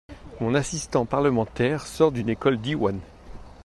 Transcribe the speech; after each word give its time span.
Mon 0.39 0.55
assistant 0.55 1.05
parlementaire 1.05 1.85
sort 1.85 2.11
d’une 2.11 2.29
école 2.29 2.59
Diwan. 2.59 2.99